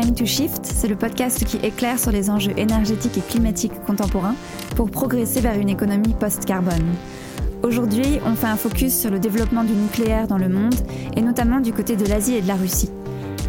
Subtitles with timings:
[0.00, 4.34] Time to Shift, c'est le podcast qui éclaire sur les enjeux énergétiques et climatiques contemporains
[4.74, 6.96] pour progresser vers une économie post-carbone.
[7.62, 10.74] Aujourd'hui, on fait un focus sur le développement du nucléaire dans le monde
[11.16, 12.90] et notamment du côté de l'Asie et de la Russie.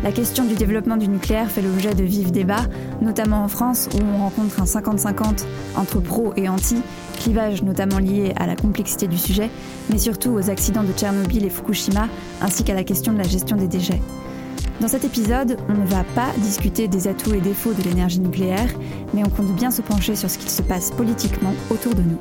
[0.04, 2.68] La question du développement du nucléaire fait l'objet de vifs débats,
[3.02, 6.78] notamment en France où on rencontre un 50-50 entre pro et anti,
[7.18, 9.50] clivage notamment lié à la complexité du sujet,
[9.90, 12.08] mais surtout aux accidents de Tchernobyl et Fukushima,
[12.40, 14.02] ainsi qu'à la question de la gestion des déchets.
[14.82, 18.70] Dans cet épisode, on ne va pas discuter des atouts et défauts de l'énergie nucléaire,
[19.14, 22.20] mais on compte bien se pencher sur ce qui se passe politiquement autour de nous.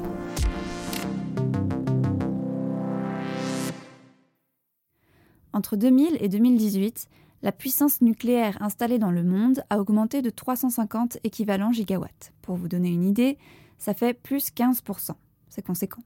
[5.52, 7.08] Entre 2000 et 2018,
[7.42, 12.32] la puissance nucléaire installée dans le monde a augmenté de 350 équivalents gigawatts.
[12.40, 13.36] Pour vous donner une idée,
[13.78, 15.10] ça fait plus 15%.
[15.48, 16.02] C'est conséquent.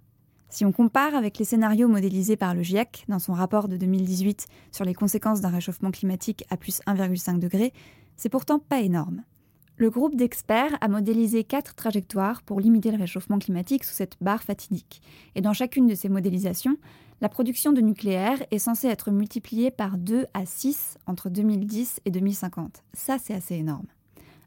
[0.51, 4.47] Si on compare avec les scénarios modélisés par le GIEC dans son rapport de 2018
[4.73, 7.73] sur les conséquences d'un réchauffement climatique à plus 1,5 degré,
[8.17, 9.23] c'est pourtant pas énorme.
[9.77, 14.43] Le groupe d'experts a modélisé quatre trajectoires pour limiter le réchauffement climatique sous cette barre
[14.43, 15.03] fatidique.
[15.37, 16.79] Et dans chacune de ces modélisations,
[17.21, 22.11] la production de nucléaire est censée être multipliée par 2 à 6 entre 2010 et
[22.11, 22.83] 2050.
[22.93, 23.87] Ça, c'est assez énorme.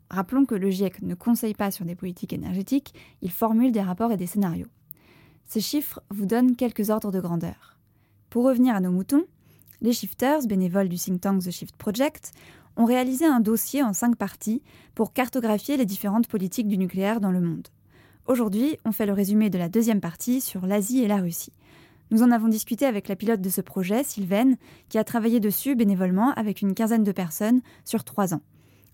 [0.10, 4.12] Rappelons que le GIEC ne conseille pas sur des politiques énergétiques, il formule des rapports
[4.12, 4.68] et des scénarios.
[5.54, 7.78] Ces chiffres vous donnent quelques ordres de grandeur.
[8.30, 9.26] Pour revenir à nos moutons,
[9.82, 12.32] les shifters, bénévoles du think tank The Shift Project,
[12.78, 14.64] ont réalisé un dossier en cinq parties
[14.96, 17.68] pour cartographier les différentes politiques du nucléaire dans le monde.
[18.28, 21.52] Aujourd'hui, on fait le résumé de la deuxième partie sur l'Asie et la Russie.
[22.12, 24.56] Nous en avons discuté avec la pilote de ce projet, Sylvaine,
[24.88, 28.42] qui a travaillé dessus bénévolement avec une quinzaine de personnes sur trois ans.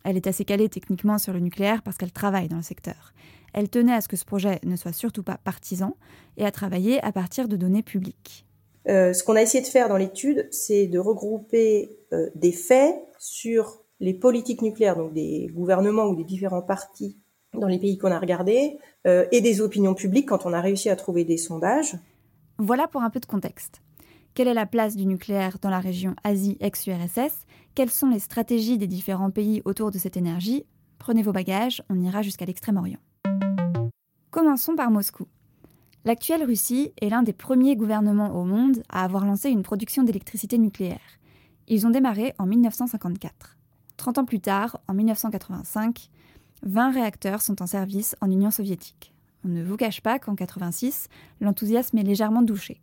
[0.03, 3.13] Elle est assez calée techniquement sur le nucléaire parce qu'elle travaille dans le secteur.
[3.57, 5.97] Elle tenait à ce que ce projet ne soit surtout pas partisan
[6.37, 8.45] et à travailler à partir de données publiques.
[8.87, 12.93] Euh, ce qu'on a essayé de faire dans l'étude, c'est de regrouper euh, des faits
[13.17, 17.17] sur les politiques nucléaires, donc des gouvernements ou des différents partis
[17.55, 18.77] dans les pays qu'on a regardés,
[19.07, 21.97] euh, et des opinions publiques quand on a réussi à trouver des sondages.
[22.59, 23.81] Voilà pour un peu de contexte.
[24.35, 28.77] Quelle est la place du nucléaire dans la région Asie ex-URSS Quelles sont les stratégies
[28.77, 30.67] des différents pays autour de cette énergie?
[30.99, 32.99] Prenez vos bagages, on ira jusqu'à l'Extrême-Orient.
[34.29, 35.25] Commençons par Moscou.
[36.03, 40.57] L'actuelle Russie est l'un des premiers gouvernements au monde à avoir lancé une production d'électricité
[40.57, 40.99] nucléaire.
[41.69, 43.57] Ils ont démarré en 1954.
[43.95, 46.09] 30 ans plus tard, en 1985,
[46.63, 49.13] 20 réacteurs sont en service en Union soviétique.
[49.45, 51.07] On ne vous cache pas qu'en 86,
[51.39, 52.81] l'enthousiasme est légèrement douché.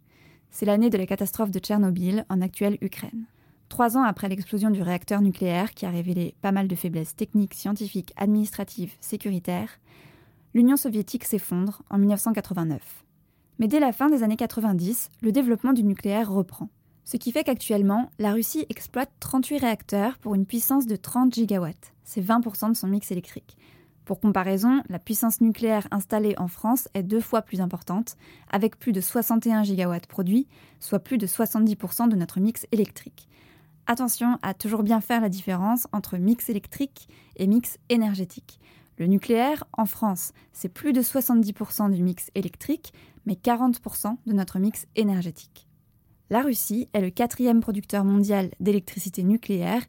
[0.50, 3.26] C'est l'année de la catastrophe de Tchernobyl en actuelle Ukraine.
[3.68, 7.54] Trois ans après l'explosion du réacteur nucléaire qui a révélé pas mal de faiblesses techniques,
[7.54, 9.78] scientifiques, administratives, sécuritaires,
[10.54, 13.04] l'Union soviétique s'effondre en 1989.
[13.58, 16.68] Mais dès la fin des années 90, le développement du nucléaire reprend.
[17.04, 21.92] Ce qui fait qu'actuellement, la Russie exploite 38 réacteurs pour une puissance de 30 gigawatts.
[22.04, 23.56] C'est 20% de son mix électrique.
[24.04, 28.16] Pour comparaison, la puissance nucléaire installée en France est deux fois plus importante,
[28.50, 30.46] avec plus de 61 gigawatts produits,
[30.78, 33.28] soit plus de 70% de notre mix électrique.
[33.86, 38.60] Attention à toujours bien faire la différence entre mix électrique et mix énergétique.
[38.98, 42.92] Le nucléaire, en France, c'est plus de 70% du mix électrique,
[43.26, 45.66] mais 40% de notre mix énergétique.
[46.30, 49.82] La Russie est le quatrième producteur mondial d'électricité nucléaire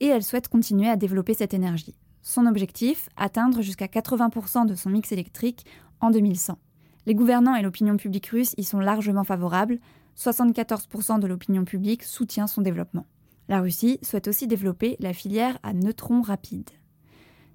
[0.00, 1.94] et elle souhaite continuer à développer cette énergie.
[2.22, 5.66] Son objectif, atteindre jusqu'à 80% de son mix électrique
[6.00, 6.56] en 2100.
[7.06, 9.80] Les gouvernants et l'opinion publique russe y sont largement favorables,
[10.16, 13.06] 74% de l'opinion publique soutient son développement.
[13.48, 16.70] La Russie souhaite aussi développer la filière à neutrons rapides.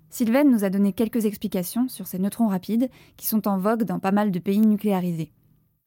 [0.09, 3.99] Sylvaine nous a donné quelques explications sur ces neutrons rapides qui sont en vogue dans
[3.99, 5.31] pas mal de pays nucléarisés.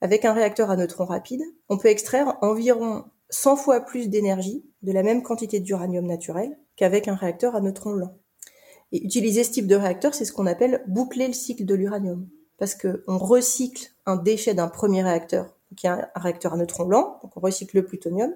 [0.03, 4.93] Avec un réacteur à neutrons rapides, on peut extraire environ 100 fois plus d'énergie de
[4.93, 8.17] la même quantité d'uranium naturel qu'avec un réacteur à neutrons lents.
[8.93, 12.29] Et utiliser ce type de réacteur, c'est ce qu'on appelle boucler le cycle de l'uranium.
[12.59, 17.19] Parce qu'on recycle un déchet d'un premier réacteur, qui est un réacteur à neutrons lents,
[17.23, 18.35] donc on recycle le plutonium,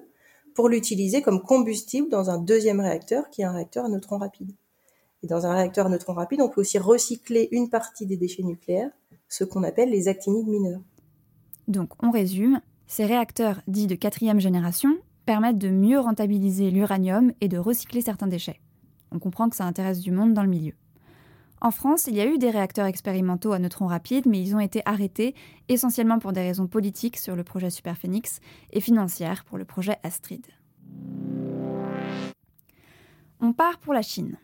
[0.53, 4.53] pour l'utiliser comme combustible dans un deuxième réacteur, qui est un réacteur à neutrons rapides.
[5.23, 8.43] Et dans un réacteur à neutrons rapides, on peut aussi recycler une partie des déchets
[8.43, 8.91] nucléaires,
[9.27, 10.81] ce qu'on appelle les actinides mineurs.
[11.67, 17.47] Donc on résume, ces réacteurs dits de quatrième génération permettent de mieux rentabiliser l'uranium et
[17.47, 18.61] de recycler certains déchets.
[19.11, 20.73] On comprend que ça intéresse du monde dans le milieu.
[21.61, 24.59] En France, il y a eu des réacteurs expérimentaux à neutrons rapides, mais ils ont
[24.59, 25.33] été arrêtés
[25.67, 28.39] essentiellement pour des raisons politiques sur le projet Superphénix
[28.71, 30.45] et financières pour le projet Astrid.
[33.39, 34.37] On part pour la Chine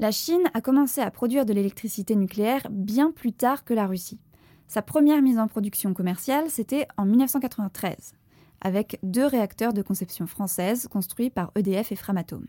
[0.00, 4.18] la Chine a commencé à produire de l'électricité nucléaire bien plus tard que la Russie.
[4.66, 8.14] Sa première mise en production commerciale, c'était en 1993,
[8.62, 12.46] avec deux réacteurs de conception française construits par EDF et Framatome.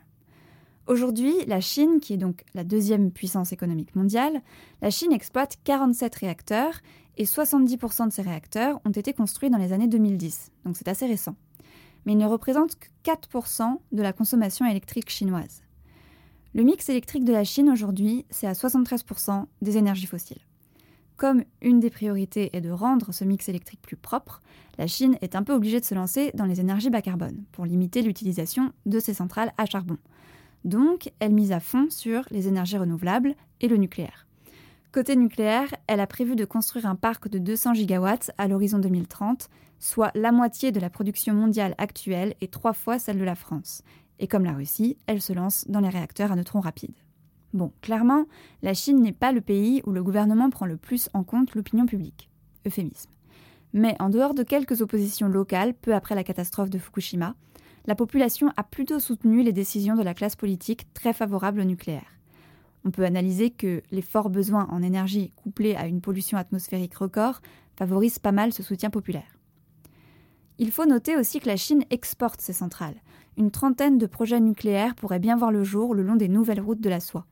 [0.88, 4.42] Aujourd'hui, la Chine, qui est donc la deuxième puissance économique mondiale,
[4.82, 6.80] la Chine exploite 47 réacteurs
[7.18, 11.06] et 70% de ces réacteurs ont été construits dans les années 2010, donc c'est assez
[11.06, 11.36] récent.
[12.06, 15.64] Mais ils ne représentent que 4% de la consommation électrique chinoise.
[16.54, 20.42] Le mix électrique de la Chine aujourd'hui, c'est à 73% des énergies fossiles.
[21.16, 24.42] Comme une des priorités est de rendre ce mix électrique plus propre,
[24.78, 27.66] la Chine est un peu obligée de se lancer dans les énergies bas carbone pour
[27.66, 29.98] limiter l'utilisation de ses centrales à charbon.
[30.66, 34.28] Donc, elle mise à fond sur les énergies renouvelables et le nucléaire.
[34.92, 39.50] Côté nucléaire, elle a prévu de construire un parc de 200 gigawatts à l'horizon 2030,
[39.80, 43.84] soit la moitié de la production mondiale actuelle et trois fois celle de la France.
[44.22, 46.96] Et comme la Russie, elle se lance dans les réacteurs à neutrons rapides.
[47.54, 48.28] Bon, clairement,
[48.62, 51.88] la Chine n'est pas le pays où le gouvernement prend le plus en compte l'opinion
[51.88, 52.30] publique.
[52.68, 53.10] Euphémisme.
[53.74, 57.36] Mais en dehors de quelques oppositions locales peu après la catastrophe de Fukushima,
[57.88, 62.20] la population a plutôt soutenu les décisions de la classe politique très favorable au nucléaire.
[62.86, 67.42] On peut analyser que les forts besoins en énergie couplés à une pollution atmosphérique record
[67.76, 69.41] favorisent pas mal ce soutien populaire.
[70.62, 73.02] Il faut noter aussi que la Chine exporte ses centrales.
[73.36, 76.82] Une trentaine de projets nucléaires pourraient bien voir le jour le long des nouvelles routes
[76.82, 77.26] de la soie.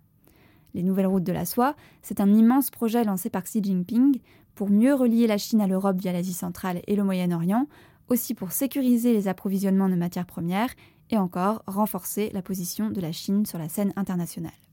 [0.74, 4.20] Les nouvelles routes de la soie, c'est un immense projet lancé par Xi Jinping
[4.56, 7.68] pour mieux relier la Chine à l'Europe via l'Asie centrale et le Moyen-Orient,
[8.08, 10.74] aussi pour sécuriser les approvisionnements de matières premières
[11.12, 14.69] et encore renforcer la position de la Chine sur la scène internationale.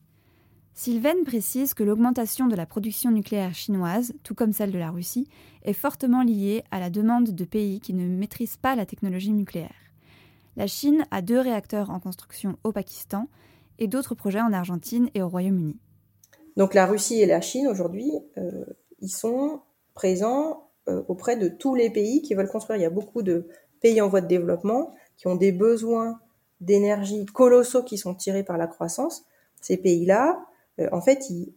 [0.78, 5.26] Sylvain précise que l'augmentation de la production nucléaire chinoise, tout comme celle de la Russie,
[5.62, 9.75] est fortement liée à la demande de pays qui ne maîtrisent pas la technologie nucléaire.
[10.55, 13.28] La Chine a deux réacteurs en construction au Pakistan
[13.78, 15.78] et d'autres projets en Argentine et au Royaume-Uni.
[16.58, 18.67] Donc la Russie et la Chine aujourd'hui, euh,
[19.00, 19.62] ils sont
[19.94, 22.78] présents euh, auprès de tous les pays qui veulent construire.
[22.78, 23.49] Il y a beaucoup de
[23.81, 26.20] pays en voie de développement qui ont des besoins
[26.61, 29.25] d'énergie colossaux qui sont tirés par la croissance.
[29.62, 30.38] Ces pays-là,
[30.93, 31.55] en fait, ils,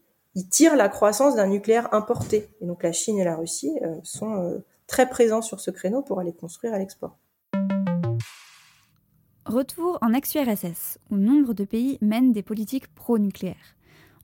[0.50, 2.48] tirent la croissance d'un nucléaire importé.
[2.62, 6.20] Et donc la Chine et la Russie euh, sont très présents sur ce créneau pour
[6.20, 7.18] aller construire à l'export.
[9.46, 13.76] Retour en ex-URSS, où nombre de pays mènent des politiques pro-nucléaires.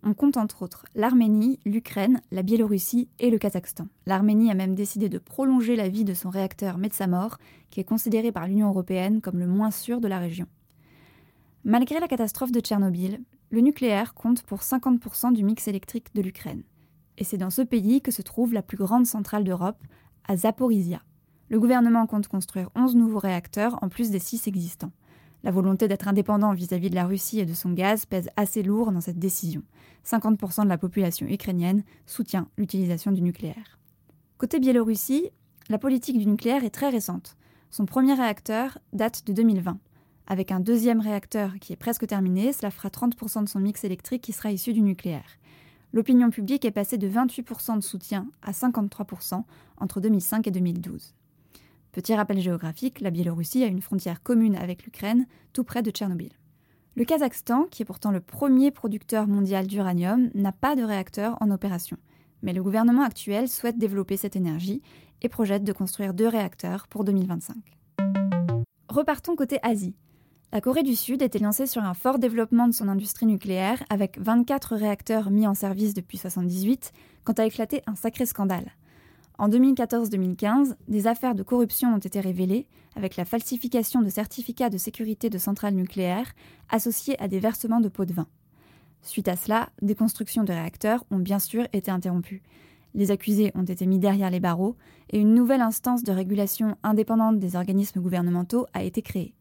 [0.03, 3.87] On compte entre autres l'Arménie, l'Ukraine, la Biélorussie et le Kazakhstan.
[4.05, 7.39] L'Arménie a même décidé de prolonger la vie de son réacteur Metsamor,
[7.71, 10.45] qui est considéré par l'Union européenne comme le moins sûr de la région.
[11.63, 13.19] Malgré la catastrophe de Tchernobyl,
[13.49, 16.63] le nucléaire compte pour 50% du mix électrique de l'Ukraine.
[17.17, 19.81] Et c'est dans ce pays que se trouve la plus grande centrale d'Europe,
[20.27, 21.01] à Zaporizhia.
[21.49, 24.91] Le gouvernement compte construire 11 nouveaux réacteurs en plus des 6 existants.
[25.43, 28.91] La volonté d'être indépendant vis-à-vis de la Russie et de son gaz pèse assez lourd
[28.91, 29.61] dans cette décision.
[30.05, 33.79] 50% de la population ukrainienne soutient l'utilisation du nucléaire.
[34.39, 35.29] Côté Biélorussie,
[35.69, 37.37] la politique du nucléaire est très récente.
[37.69, 39.77] Son premier réacteur date de 2020.
[40.27, 44.23] Avec un deuxième réacteur qui est presque terminé, cela fera 30% de son mix électrique
[44.23, 45.37] qui sera issu du nucléaire.
[45.93, 49.43] L'opinion publique est passée de 28% de soutien à 53%
[49.77, 51.13] entre 2005 et 2012.
[51.91, 56.33] Petit rappel géographique, la Biélorussie a une frontière commune avec l'Ukraine, tout près de Tchernobyl.
[56.95, 61.51] Le Kazakhstan, qui est pourtant le premier producteur mondial d'uranium, n'a pas de réacteur en
[61.51, 61.97] opération.
[62.41, 64.81] Mais le gouvernement actuel souhaite développer cette énergie
[65.21, 67.55] et projette de construire deux réacteurs pour 2025.
[68.89, 69.95] Repartons côté Asie.
[70.51, 74.17] La Corée du Sud était lancée sur un fort développement de son industrie nucléaire avec
[74.19, 78.71] 24 réacteurs mis en service depuis 1978 quand a éclaté un sacré scandale.
[79.37, 84.77] En 2014-2015, des affaires de corruption ont été révélées avec la falsification de certificats de
[84.77, 86.31] sécurité de centrales nucléaires
[86.69, 88.27] associés à des versements de pots de vin.
[89.01, 92.43] Suite à cela, des constructions de réacteurs ont bien sûr été interrompues.
[92.93, 94.77] Les accusés ont été mis derrière les barreaux
[95.09, 99.33] et une nouvelle instance de régulation indépendante des organismes gouvernementaux a été créée.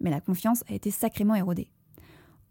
[0.00, 1.68] Mais la confiance a été sacrément érodée.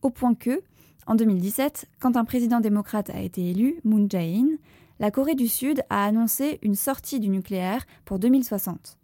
[0.02, 0.62] Au point que,
[1.06, 4.58] en 2017, quand un président démocrate a été élu, Moon Jae-in,
[5.00, 8.98] la Corée du Sud a annoncé une sortie du nucléaire pour 2060.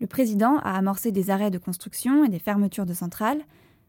[0.00, 3.42] Le président a amorcé des arrêts de construction et des fermetures de centrales,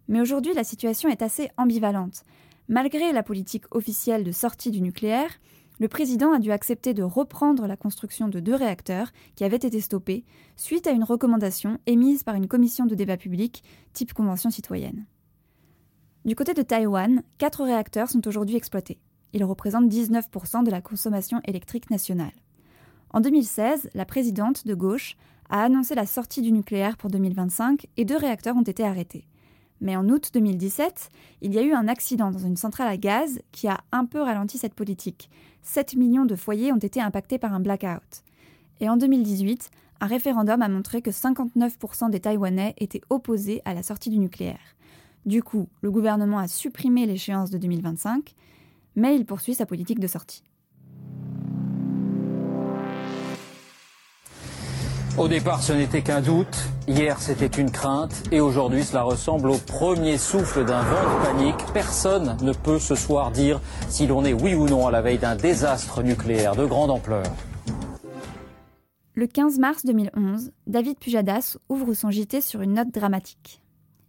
[0.08, 2.24] mais aujourd'hui la situation est assez ambivalente.
[2.68, 5.32] Malgré la politique officielle de sortie du nucléaire,
[5.82, 9.82] le président a dû accepter de reprendre la construction de deux réacteurs qui avaient été
[9.82, 15.08] stoppés suite à une recommandation émise par une commission de débat public type Convention citoyenne.
[16.24, 19.00] Du côté de Taïwan, quatre réacteurs sont aujourd'hui exploités.
[19.34, 22.36] Ils représentent 19% de la consommation électrique nationale.
[23.10, 25.18] En 2016, la présidente de gauche
[25.50, 29.26] a annoncé la sortie du nucléaire pour 2025 et deux réacteurs ont été arrêtés.
[29.82, 31.10] Mais en août 2017,
[31.42, 34.22] il y a eu un accident dans une centrale à gaz qui a un peu
[34.22, 35.30] ralenti cette politique.
[35.64, 38.24] 7 millions de foyers ont été impactés par un blackout.
[38.80, 43.84] Et en 2018, un référendum a montré que 59% des Taïwanais étaient opposés à la
[43.84, 44.76] sortie du nucléaire.
[45.26, 48.34] Du coup, le gouvernement a supprimé l'échéance de 2025,
[48.96, 50.44] mais il poursuit sa politique de sortie.
[55.18, 59.58] Au départ, ce n'était qu'un doute, hier c'était une crainte, et aujourd'hui cela ressemble au
[59.58, 61.74] premier souffle d'un vent de panique.
[61.74, 65.18] Personne ne peut ce soir dire si l'on est oui ou non à la veille
[65.18, 67.26] d'un désastre nucléaire de grande ampleur.
[69.14, 73.62] Le 15 mars 2011, David Pujadas ouvre son JT sur une note dramatique.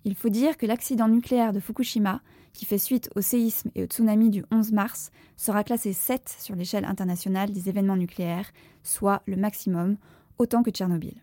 [0.05, 2.21] Il faut dire que l'accident nucléaire de Fukushima,
[2.53, 6.55] qui fait suite au séisme et au tsunami du 11 mars, sera classé 7 sur
[6.55, 8.51] l'échelle internationale des événements nucléaires,
[8.85, 9.97] soit le maximum,
[10.43, 11.23] autant que Tchernobyl.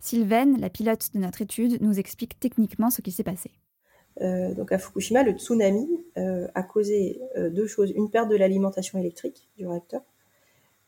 [0.00, 3.52] Sylvaine, la pilote de notre étude, nous explique techniquement ce qui s'est passé.
[4.20, 5.86] Euh, donc à Fukushima, le tsunami
[6.18, 10.02] euh, a causé euh, deux choses une perte de l'alimentation électrique du réacteur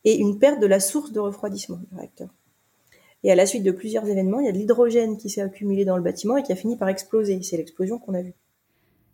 [0.03, 2.29] et une perte de la source de refroidissement du réacteur.
[3.23, 5.85] Et à la suite de plusieurs événements, il y a de l'hydrogène qui s'est accumulé
[5.85, 7.41] dans le bâtiment et qui a fini par exploser.
[7.41, 8.35] C'est l'explosion qu'on a vue.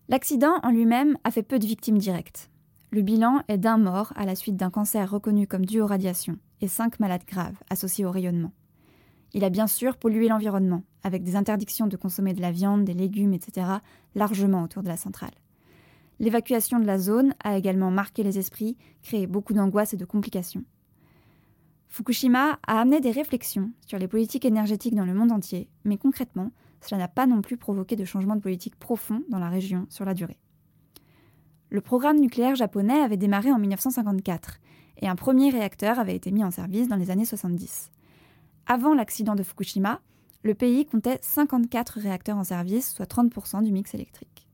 [0.09, 2.50] L'accident en lui-même a fait peu de victimes directes.
[2.93, 6.37] Le bilan est d'un mort à la suite d'un cancer reconnu comme dû aux radiations
[6.59, 8.51] et cinq malades graves associés au rayonnement.
[9.31, 12.93] Il a bien sûr pollué l'environnement, avec des interdictions de consommer de la viande, des
[12.93, 13.65] légumes, etc.,
[14.13, 15.31] largement autour de la centrale.
[16.19, 20.65] L'évacuation de la zone a également marqué les esprits, créé beaucoup d'angoisse et de complications.
[21.87, 26.51] Fukushima a amené des réflexions sur les politiques énergétiques dans le monde entier, mais concrètement,
[26.81, 30.03] cela n'a pas non plus provoqué de changements de politique profonds dans la région sur
[30.03, 30.41] la durée.
[31.71, 34.59] Le programme nucléaire japonais avait démarré en 1954
[34.97, 37.91] et un premier réacteur avait été mis en service dans les années 70.
[38.67, 40.01] Avant l'accident de Fukushima,
[40.43, 44.49] le pays comptait 54 réacteurs en service, soit 30% du mix électrique.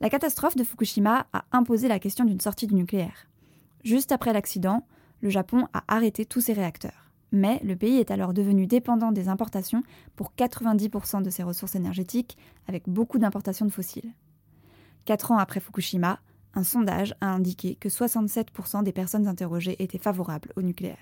[0.00, 3.28] La catastrophe de Fukushima a imposé la question d'une sortie du nucléaire.
[3.84, 4.88] Juste après l'accident,
[5.20, 7.12] le Japon a arrêté tous ses réacteurs.
[7.30, 9.84] Mais le pays est alors devenu dépendant des importations
[10.16, 14.12] pour 90% de ses ressources énergétiques, avec beaucoup d'importations de fossiles.
[15.06, 16.18] Quatre ans après Fukushima,
[16.54, 20.98] un sondage a indiqué que 67% des personnes interrogées étaient favorables au nucléaire.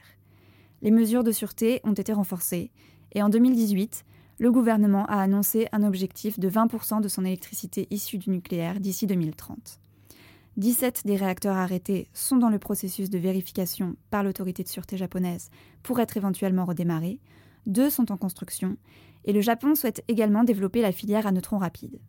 [0.83, 2.71] Les mesures de sûreté ont été renforcées
[3.13, 4.05] et en 2018,
[4.41, 9.07] le gouvernement a annoncé un objectif de 20% de son électricité issue du nucléaire d'ici
[9.07, 9.81] 2030.
[10.59, 15.49] 17 des réacteurs arrêtés sont dans le processus de vérification par l'autorité de sûreté japonaise
[15.83, 17.21] pour être éventuellement redémarrés,
[17.65, 18.77] deux sont en construction,
[19.25, 22.01] et le Japon souhaite également développer la filière à neutrons rapides.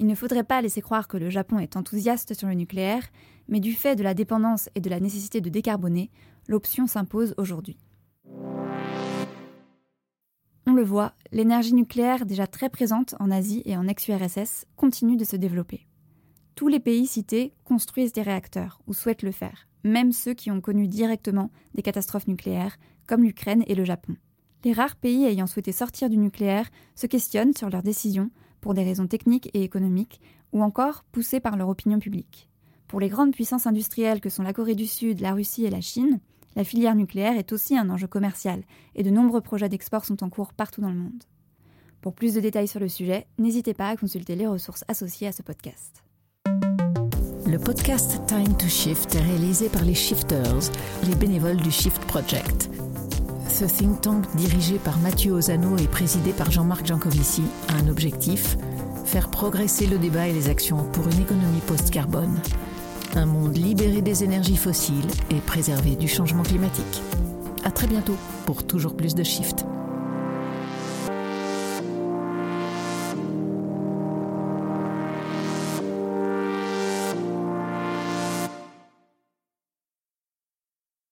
[0.00, 3.06] Il ne faudrait pas laisser croire que le Japon est enthousiaste sur le nucléaire,
[3.48, 6.10] mais du fait de la dépendance et de la nécessité de décarboner,
[6.48, 7.76] l'option s'impose aujourd'hui.
[10.66, 15.24] On le voit, l'énergie nucléaire, déjà très présente en Asie et en ex-URSS, continue de
[15.24, 15.86] se développer.
[16.54, 20.62] Tous les pays cités construisent des réacteurs ou souhaitent le faire, même ceux qui ont
[20.62, 24.16] connu directement des catastrophes nucléaires, comme l'Ukraine et le Japon.
[24.64, 28.30] Les rares pays ayant souhaité sortir du nucléaire se questionnent sur leurs décisions
[28.60, 30.20] pour des raisons techniques et économiques,
[30.52, 32.48] ou encore poussées par leur opinion publique.
[32.88, 35.80] Pour les grandes puissances industrielles que sont la Corée du Sud, la Russie et la
[35.80, 36.20] Chine,
[36.56, 38.62] la filière nucléaire est aussi un enjeu commercial,
[38.94, 41.22] et de nombreux projets d'export sont en cours partout dans le monde.
[42.00, 45.32] Pour plus de détails sur le sujet, n'hésitez pas à consulter les ressources associées à
[45.32, 46.02] ce podcast.
[47.46, 50.70] Le podcast Time to Shift est réalisé par les Shifters,
[51.06, 52.79] les bénévoles du Shift Project.
[53.52, 58.56] Ce think tank dirigé par Mathieu Ozano et présidé par Jean-Marc Jancovici a un objectif
[59.04, 62.38] faire progresser le débat et les actions pour une économie post-carbone.
[63.16, 67.02] Un monde libéré des énergies fossiles et préservé du changement climatique.
[67.64, 68.16] À très bientôt
[68.46, 69.66] pour toujours plus de Shift.